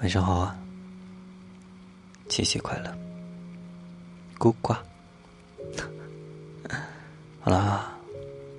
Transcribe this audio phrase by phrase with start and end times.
[0.00, 0.58] 晚上好啊，
[2.26, 2.98] 七夕快乐，
[4.38, 4.78] 孤寡。
[7.38, 7.92] 好啦，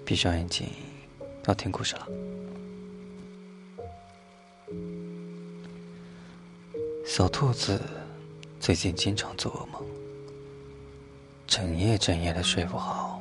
[0.06, 0.70] 闭上眼睛，
[1.48, 2.08] 要听故事了。
[7.08, 7.82] 小兔子
[8.60, 9.84] 最近经常做噩梦，
[11.48, 13.20] 整夜整夜的睡不好。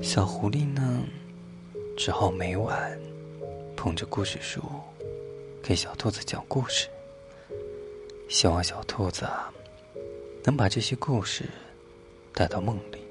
[0.00, 1.02] 小狐狸呢，
[1.98, 2.96] 只好每晚
[3.76, 4.62] 捧着故事书。
[5.66, 6.88] 给小兔子讲故事，
[8.28, 9.28] 希望小兔子
[10.44, 11.44] 能把这些故事
[12.32, 13.02] 带到梦里，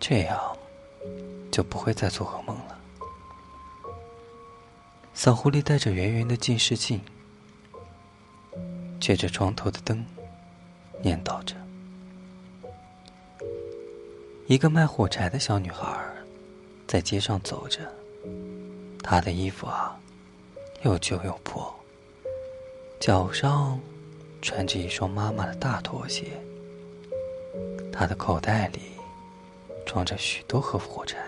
[0.00, 0.58] 这样
[1.52, 2.76] 就不会再做噩梦了。
[5.14, 7.00] 小狐狸带着圆圆的近视镜，
[9.00, 10.04] 借着床头的灯，
[11.00, 11.54] 念叨着
[14.48, 16.04] ：“一个卖火柴的小女孩
[16.88, 17.78] 在街上走着，
[19.04, 19.96] 她的衣服啊。”
[20.82, 21.74] 又旧又破，
[23.00, 23.80] 脚上
[24.40, 26.40] 穿着一双妈妈的大拖鞋。
[27.92, 28.80] 他的口袋里
[29.84, 31.18] 装着许多盒火柴。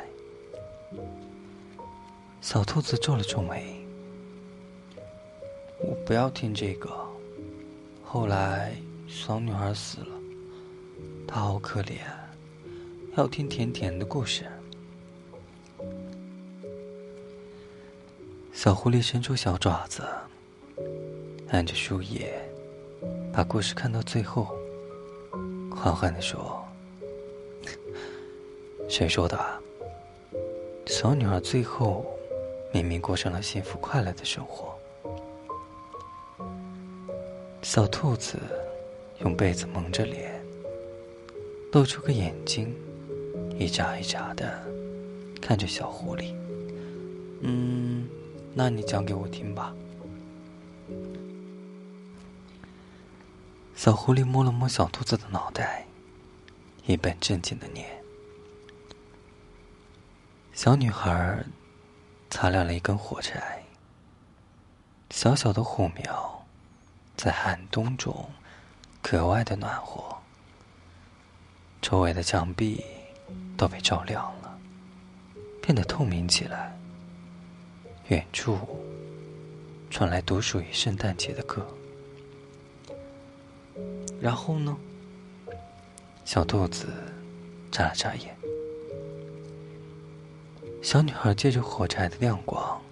[2.41, 3.85] 小兔子皱了皱眉
[5.83, 6.89] ：“我不要听这个。
[8.05, 8.73] 后来
[9.09, 10.21] 小女孩死了，
[11.27, 11.99] 她好可怜，
[13.17, 14.45] 要听甜甜的故事。”
[18.53, 20.03] 小狐狸伸出小爪子，
[21.49, 22.31] 按着树叶，
[23.33, 24.55] 把故事看到最后，
[25.71, 26.63] 缓缓地说
[28.89, 29.39] ：“谁说的？
[30.87, 32.05] 小女孩最后
[32.73, 34.77] 明明过上了幸福快乐的生活。”
[37.63, 38.37] 小兔子
[39.21, 40.45] 用被子蒙着脸，
[41.73, 42.75] 露出个眼睛，
[43.59, 44.61] 一眨一眨的
[45.41, 46.35] 看着小狐狸。
[47.43, 48.07] 嗯。
[48.53, 49.73] 那你讲给我听吧。
[53.77, 55.87] 小狐狸摸了摸小兔子的脑袋，
[56.85, 57.89] 一本正经的念
[60.53, 61.45] ：“小女孩
[62.29, 63.63] 擦亮了一根火柴，
[65.11, 66.45] 小小的火苗
[67.17, 68.29] 在寒冬中
[69.01, 70.19] 格外的暖和，
[71.81, 72.85] 周围的墙壁
[73.57, 74.59] 都被照亮了，
[75.63, 76.77] 变得透明起来。”
[78.11, 78.59] 远处
[79.89, 81.65] 传来独属于圣诞节的歌，
[84.21, 84.77] 然后呢？
[86.25, 86.89] 小兔子
[87.71, 88.37] 眨了眨眼。
[90.83, 92.83] 小女孩借着火柴的亮光，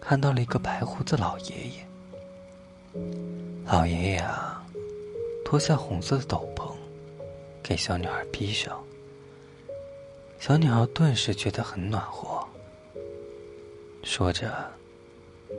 [0.00, 3.02] 看到了一个白胡子老爷爷。
[3.64, 4.64] 老爷爷啊，
[5.44, 6.72] 脱下红色的斗篷，
[7.64, 8.80] 给小女孩披上。
[10.38, 12.35] 小女孩顿时觉得很暖和。
[14.06, 14.54] 说着，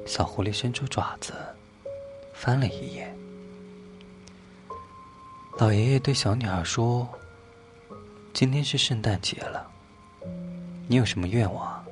[0.05, 1.33] 小狐狸伸出爪子，
[2.33, 3.13] 翻了一页。
[5.59, 7.05] 老爷爷对小女孩说
[8.33, 9.69] ：“今天是圣诞节了，
[10.87, 11.85] 你有什么愿望？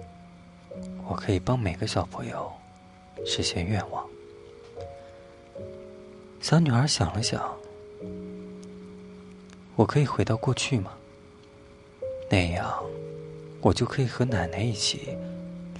[1.06, 2.50] 我可以帮每个小朋友
[3.26, 4.08] 实现愿望。”
[6.40, 7.54] 小女孩想了想
[9.76, 10.94] ：“我可以回到过去吗？
[12.30, 12.82] 那样，
[13.60, 15.10] 我就可以和奶奶一起。”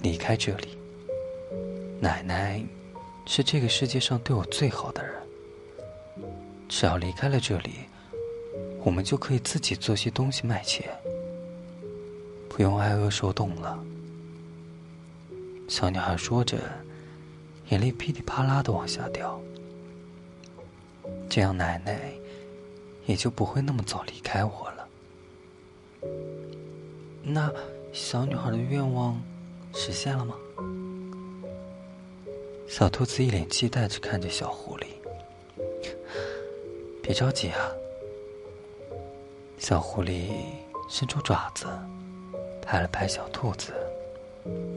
[0.06, 0.78] 离开这里，
[2.00, 2.64] 奶奶
[3.26, 5.16] 是这个世界上对我最好的人。
[6.70, 7.72] 只要离开了这里，
[8.84, 10.88] 我们就可以自己做些东西卖钱，
[12.48, 13.84] 不用挨饿受冻了。
[15.68, 16.60] 小女孩说着，
[17.70, 19.42] 眼泪噼里啪啦的往下掉。
[21.28, 22.00] 这样，奶奶
[23.08, 24.88] 也就不会那么早离开我了。
[27.24, 27.52] 那
[27.92, 29.20] 小女孩的愿望。
[29.78, 30.36] 实现了吗？
[32.66, 34.86] 小兔子一脸期待着看着小狐狸。
[37.04, 37.70] 别着急啊！
[39.60, 40.30] 小狐狸
[40.90, 41.68] 伸出爪子，
[42.62, 43.74] 拍了拍小兔子，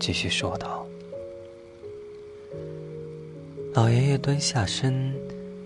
[0.00, 0.84] 继续说道
[3.72, 5.14] ：“老爷爷蹲下身，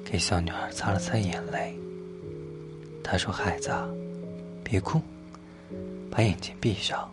[0.05, 1.75] 给小女孩擦了擦眼泪。
[3.03, 3.73] 他说：‘孩子，
[4.63, 5.01] 别哭，
[6.11, 7.11] 把眼睛闭上。’”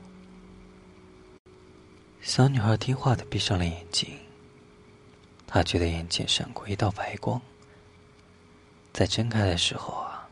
[2.30, 4.08] 小女孩听话的闭上了眼睛。
[5.48, 7.42] 她觉得眼前闪过一道白光。
[8.94, 10.30] 在睁开的时候啊，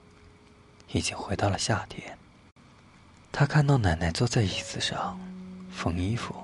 [0.92, 2.16] 已经回到了夏天。
[3.32, 5.20] 她看到奶奶坐在椅子上
[5.72, 6.36] 缝衣服。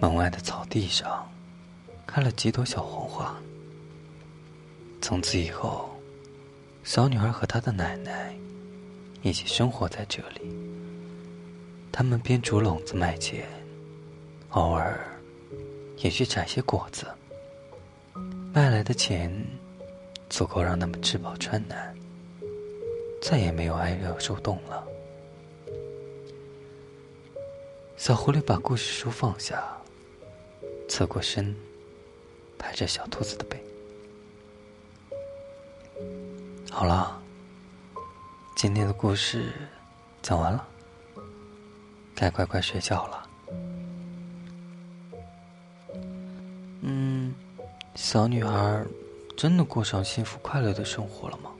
[0.00, 1.30] 门外的草地上
[2.04, 3.32] 开了几朵小黄花。
[5.00, 5.88] 从此以后，
[6.82, 8.36] 小女孩和她的奶奶
[9.22, 10.40] 一起生活在这里。
[11.92, 13.46] 他们编竹笼子卖钱。
[14.56, 14.98] 偶尔，
[15.98, 17.06] 也去摘些果子。
[18.54, 19.30] 卖来的钱
[20.30, 21.94] 足够让他们吃饱穿暖，
[23.20, 24.82] 再也没有挨饿受冻了。
[27.98, 29.62] 小狐狸把故事书放下，
[30.88, 31.54] 侧过身，
[32.56, 33.62] 拍着小兔子的背。
[36.70, 37.22] 好了，
[38.56, 39.52] 今天的故事
[40.22, 40.66] 讲完了，
[42.14, 43.25] 该乖乖睡觉了。
[46.80, 47.34] 嗯。
[47.94, 48.84] 小女孩
[49.38, 51.50] 真的过上幸福快乐的生活了吗？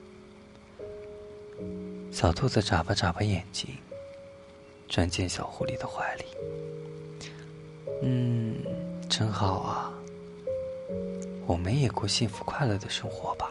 [2.12, 3.70] 小兔子眨巴眨巴眼睛，
[4.86, 6.24] 钻进小狐狸的怀里。
[8.02, 8.56] 嗯，
[9.08, 9.90] 真好啊！
[11.46, 13.50] 我们也过幸福快乐的生活吧。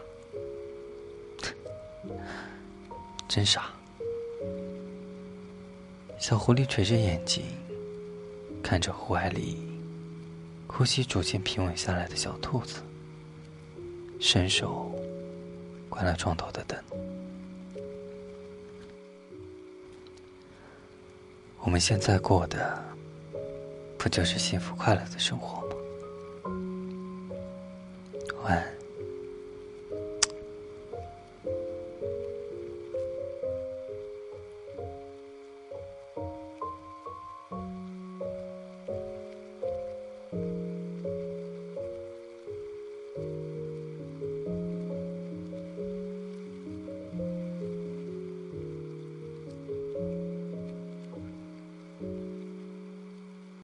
[3.28, 3.72] 真傻。
[6.20, 7.44] 小狐狸垂着眼睛，
[8.62, 9.65] 看着怀里。
[10.78, 12.82] 呼吸逐渐平稳下来的小兔子，
[14.20, 14.94] 伸手
[15.88, 16.78] 关了床头的灯。
[21.62, 22.84] 我们现在过的，
[23.98, 25.76] 不就是幸福快乐的生活吗？
[28.44, 28.85] 晚安。